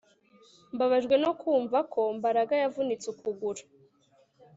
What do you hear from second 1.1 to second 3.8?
no kumva ko Mbaraga yavunitse ukuguru